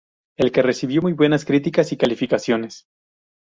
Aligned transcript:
El 0.35 0.51
que 0.51 0.63
recibió 0.63 1.03
muy 1.03 1.13
buenas 1.13 1.45
críticas 1.45 1.91
y 1.91 1.97
calificaciones. 1.97 2.87